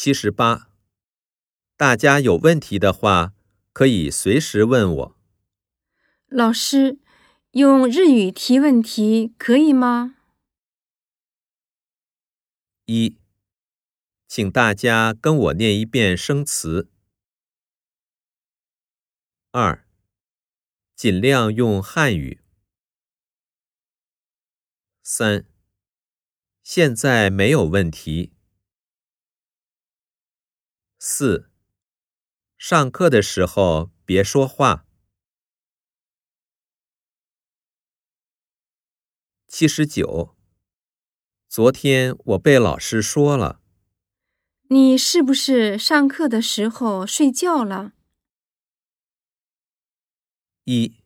[0.00, 0.70] 七十八，
[1.76, 3.34] 大家有问题的话，
[3.72, 5.16] 可以随时问我。
[6.28, 7.00] 老师，
[7.50, 10.14] 用日语提问题可以吗？
[12.84, 13.18] 一，
[14.28, 16.88] 请大家跟我念一遍生词。
[19.50, 19.84] 二，
[20.94, 22.40] 尽量用汉语。
[25.02, 25.44] 三，
[26.62, 28.37] 现在没有问题。
[31.00, 31.48] 四，
[32.56, 34.84] 上课的时候别说话。
[39.46, 40.36] 七十九，
[41.48, 43.60] 昨天我被老师说了，
[44.70, 47.92] 你是不是上课的时候睡觉了？
[50.64, 50.96] 一，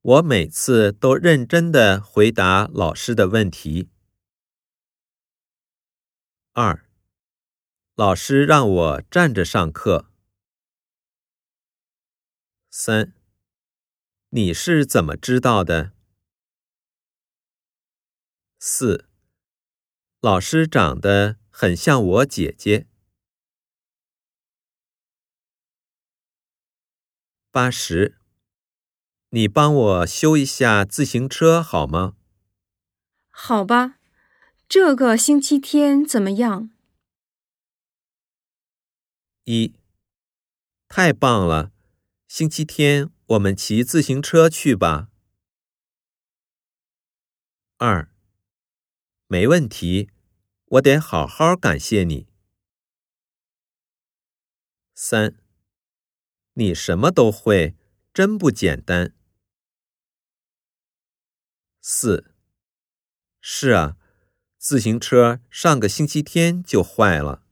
[0.00, 3.90] 我每次都认真的回答老师的问题。
[6.54, 6.87] 二，
[7.98, 10.08] 老师让我站着上课。
[12.70, 13.12] 三，
[14.28, 15.90] 你是怎么知道的？
[18.60, 19.08] 四，
[20.20, 22.86] 老师长得很像我姐姐。
[27.50, 28.16] 八十，
[29.30, 32.14] 你帮我修一下自行车好吗？
[33.30, 33.98] 好吧，
[34.68, 36.70] 这个星期天怎么样？
[39.50, 39.80] 一，
[40.88, 41.72] 太棒了！
[42.26, 45.08] 星期天我们骑自行车去吧。
[47.78, 48.12] 二。
[49.26, 50.10] 没问题，
[50.66, 52.26] 我得好好感谢你。
[54.94, 55.40] 三，
[56.52, 57.74] 你什么都会，
[58.12, 59.14] 真不简单。
[61.80, 62.34] 四，
[63.40, 63.96] 是啊，
[64.58, 67.47] 自行车上个星期天就坏了。